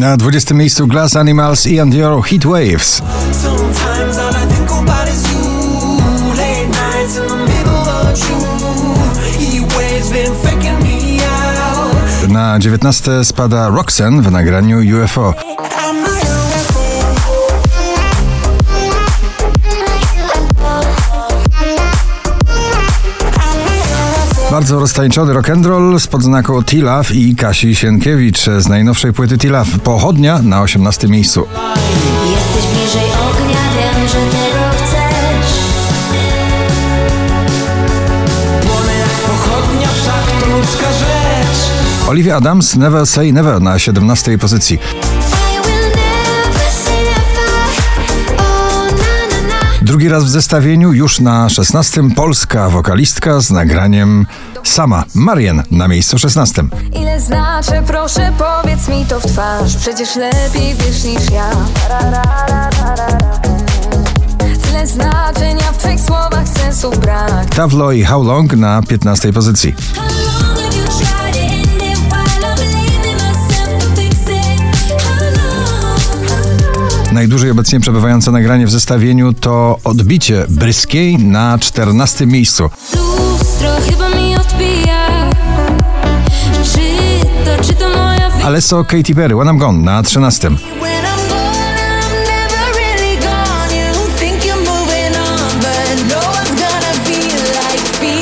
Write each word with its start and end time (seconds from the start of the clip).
Na 0.00 0.16
20 0.16 0.54
miejscu 0.54 0.86
Glass 0.86 1.16
Animals 1.16 1.66
i 1.66 1.80
And 1.80 1.94
Your 1.94 2.24
Heat 2.24 2.44
Waves. 2.44 3.02
Na 12.28 12.58
19 12.58 13.24
spada 13.24 13.68
Roxen 13.68 14.22
w 14.22 14.30
nagraniu 14.30 15.04
UFO. 15.04 15.34
Bardzo 24.70 24.80
roztańczony 24.80 25.34
rock'n'roll 25.34 25.98
z 25.98 26.06
podznaku 26.06 26.62
T-Love 26.62 27.14
i 27.14 27.36
Kasi 27.36 27.74
Sienkiewicz 27.74 28.46
z 28.58 28.68
najnowszej 28.68 29.12
płyty 29.12 29.38
T-Love. 29.38 29.78
Pochodnia 29.78 30.42
na 30.42 30.62
18 30.62 31.08
miejscu. 31.08 31.46
Jesteś 32.30 32.72
bliżej 32.72 33.10
ognia, 33.10 33.58
wiem, 33.76 34.08
że 34.08 34.14
tego 34.14 34.64
chcesz. 34.72 35.52
Płonę 38.66 38.98
jak 38.98 39.08
pochodnia, 39.08 39.88
wszak 39.88 40.40
to 40.40 40.56
ludzka 40.56 40.92
rzecz. 40.92 42.08
Olivia 42.08 42.36
Adams 42.36 42.76
Never 42.76 43.06
Say 43.06 43.32
Never 43.32 43.62
na 43.62 43.78
17 43.78 44.38
pozycji. 44.38 44.78
Drugi 49.90 50.08
raz 50.08 50.24
w 50.24 50.28
zestawieniu, 50.28 50.92
już 50.92 51.20
na 51.20 51.48
16 51.48 52.02
polska 52.16 52.68
wokalistka 52.68 53.40
z 53.40 53.50
nagraniem 53.50 54.26
Sama, 54.64 55.04
Marien 55.14 55.62
na 55.70 55.88
miejscu 55.88 56.18
16. 56.18 56.64
Ile 56.94 57.20
znaczy, 57.20 57.72
proszę 57.86 58.32
powiedz 58.38 58.88
mi 58.88 59.06
to 59.06 59.20
w 59.20 59.26
twarz 59.26 59.76
Przecież 59.76 60.16
lepiej 60.16 60.74
wiesz 60.74 61.04
niż 61.04 61.30
ja 61.30 61.50
Tyle 64.62 64.86
znaczenia 64.86 65.72
w 65.72 65.76
twych 65.76 66.00
słowach 66.00 66.48
sensu 66.48 66.90
brak 66.90 67.44
Tavlo 67.44 67.92
i 67.92 68.04
How 68.04 68.22
Long 68.22 68.52
na 68.52 68.82
15 68.82 69.32
pozycji. 69.32 69.74
Najdłużej 77.12 77.50
obecnie 77.50 77.80
przebywające 77.80 78.32
nagranie 78.32 78.66
w 78.66 78.70
zestawieniu 78.70 79.32
to 79.32 79.78
odbicie 79.84 80.44
Bryskiej 80.48 81.18
na 81.18 81.58
14 81.58 82.26
miejscu. 82.26 82.70
Wina? 84.58 85.30
Alesso 88.44 88.84
Katy 88.84 89.14
Perry, 89.14 89.34
When 89.34 89.48
I'm 89.48 89.58
Gone 89.58 89.78
na 89.78 90.02
13. 90.02 90.50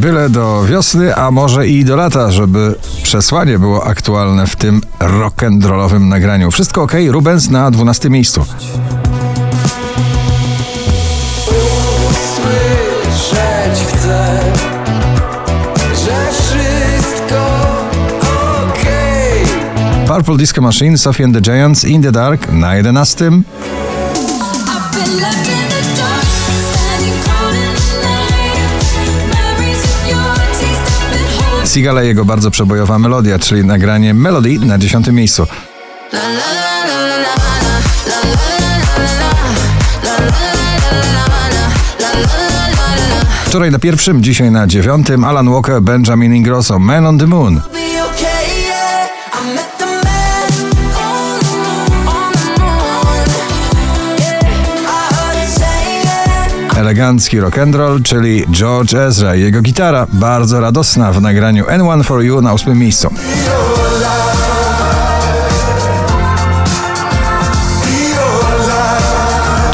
Byle 0.00 0.30
do 0.30 0.64
wiosny, 0.64 1.14
a 1.14 1.30
może 1.30 1.68
i 1.68 1.84
do 1.84 1.96
lata, 1.96 2.30
żeby 2.30 2.74
przesłanie 3.02 3.58
było 3.58 3.84
aktualne 3.84 4.46
w 4.46 4.56
tym 4.56 4.80
rock'n'rollowym 5.00 6.00
nagraniu. 6.00 6.50
Wszystko 6.50 6.82
ok, 6.82 6.92
Rubens 7.08 7.50
na 7.50 7.70
12 7.70 8.10
miejscu. 8.10 8.44
Chcę, 13.88 14.40
że 16.04 16.32
wszystko 16.32 17.36
okej. 18.70 19.44
Purple 20.06 20.36
Disco 20.36 20.60
Machine, 20.60 20.98
Sophie 20.98 21.24
and 21.24 21.34
the 21.34 21.40
Giants, 21.40 21.84
In 21.84 22.02
the 22.02 22.12
Dark 22.12 22.52
na 22.52 22.76
11. 22.76 23.30
Sigala 31.70 32.04
i 32.04 32.06
jego 32.06 32.24
bardzo 32.24 32.50
przebojowa 32.50 32.98
melodia, 32.98 33.38
czyli 33.38 33.64
nagranie 33.64 34.14
Melody 34.14 34.58
na 34.58 34.78
dziesiątym 34.78 35.14
miejscu. 35.14 35.46
Wczoraj 43.44 43.70
na 43.70 43.78
pierwszym, 43.78 44.22
dzisiaj 44.22 44.50
na 44.50 44.66
dziewiątym 44.66 45.24
Alan 45.24 45.50
Walker, 45.50 45.82
Benjamin 45.82 46.34
Ingrosso, 46.34 46.78
Man 46.78 47.06
on 47.06 47.18
the 47.18 47.26
Moon. 47.26 47.60
Say 56.80 56.86
yeah. 56.86 56.90
Elegancki 56.90 57.40
rock'n'roll, 57.40 58.02
czyli 58.02 58.44
George 58.50 58.94
Ezra 58.94 59.36
i 59.36 59.40
jego 59.40 59.62
gitara, 59.62 60.06
bardzo 60.12 60.60
radosna 60.60 61.12
w 61.12 61.22
nagraniu 61.22 61.64
N1 61.64 62.04
for 62.04 62.22
You 62.22 62.40
na 62.40 62.54
ósmym 62.54 62.78
miejscu. 62.78 63.14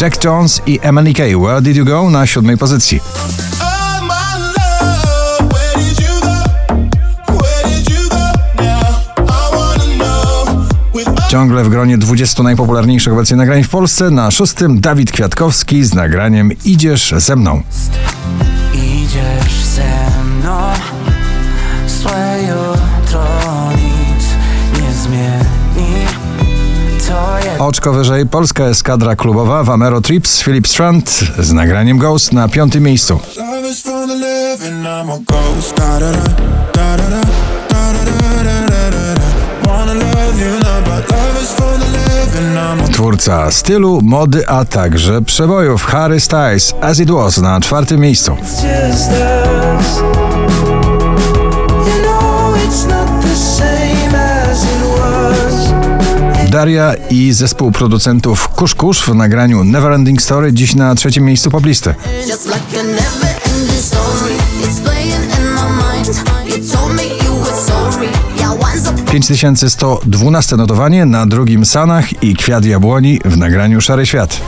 Jack 0.00 0.24
Jones 0.24 0.62
i 0.66 0.80
MNK, 0.92 1.18
Where 1.18 1.62
Did 1.62 1.76
You 1.76 1.84
Go 1.84 2.10
na 2.10 2.26
siódmej 2.26 2.56
pozycji. 2.56 3.00
Ciągle 11.36 11.64
w 11.64 11.68
gronie 11.68 11.98
20 11.98 12.42
najpopularniejszych 12.42 13.12
obecnie 13.12 13.36
nagrań 13.36 13.64
w 13.64 13.68
Polsce. 13.68 14.10
Na 14.10 14.30
szóstym 14.30 14.80
Dawid 14.80 15.12
Kwiatkowski 15.12 15.84
z 15.84 15.94
nagraniem 15.94 16.50
Idziesz 16.64 17.14
ze 17.16 17.36
mną. 17.36 17.62
Idziesz 18.74 19.64
ze 19.64 20.22
mną, 20.24 20.60
jutro 22.40 23.24
nic 23.76 24.24
nie 24.82 24.92
zmieni. 24.92 26.06
Oczko 27.58 27.92
wyżej 27.92 28.26
polska 28.26 28.64
eskadra 28.64 29.16
klubowa 29.16 29.64
Wamero 29.64 30.00
Trips 30.00 30.42
Philip 30.42 30.68
Strand 30.68 31.20
z 31.38 31.52
nagraniem 31.52 31.98
Ghost 31.98 32.32
na 32.32 32.48
piątym 32.48 32.82
miejscu. 32.82 33.20
Twórca 42.92 43.50
stylu, 43.50 44.00
mody, 44.02 44.48
a 44.48 44.64
także 44.64 45.22
przebojów 45.22 45.84
Harry 45.84 46.20
Styles 46.20 46.74
As 46.80 47.00
It 47.00 47.10
Was 47.10 47.38
na 47.38 47.60
czwartym 47.60 48.00
miejscu. 48.00 48.36
Daria 56.50 56.94
i 57.10 57.32
zespół 57.32 57.72
producentów 57.72 58.48
Kusz 58.48 58.74
Kusz 58.74 59.02
w 59.02 59.14
nagraniu 59.14 59.64
Neverending 59.64 60.22
Story 60.22 60.52
dziś 60.52 60.74
na 60.74 60.94
trzecim 60.94 61.24
miejscu 61.24 61.50
poblisty. 61.50 61.94
5112 69.16 70.56
notowanie 70.56 71.06
na 71.06 71.26
drugim 71.26 71.64
Sanach 71.64 72.22
i 72.22 72.34
Kwiat 72.34 72.64
Jabłoni 72.64 73.20
w 73.24 73.36
nagraniu 73.36 73.80
Szary 73.80 74.06
Świat. 74.06 74.40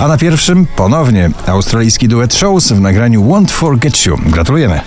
A 0.00 0.08
na 0.08 0.18
pierwszym 0.18 0.66
ponownie 0.76 1.30
australijski 1.46 2.08
duet 2.08 2.34
Shows 2.34 2.72
w 2.72 2.80
nagraniu 2.80 3.22
Won't 3.22 3.50
Forget 3.50 4.06
You. 4.06 4.16
Gratulujemy. 4.26 4.80